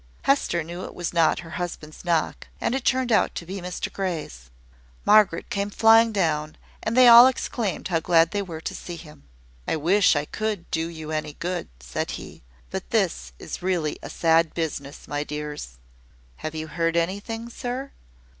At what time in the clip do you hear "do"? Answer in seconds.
10.71-10.87